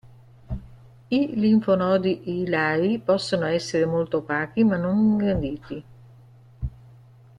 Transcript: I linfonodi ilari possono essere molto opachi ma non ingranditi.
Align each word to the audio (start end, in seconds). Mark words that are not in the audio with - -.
I 1.17 1.19
linfonodi 1.39 2.23
ilari 2.27 2.97
possono 2.97 3.45
essere 3.45 3.85
molto 3.85 4.17
opachi 4.17 4.63
ma 4.63 4.75
non 4.77 4.97
ingranditi. 4.97 5.83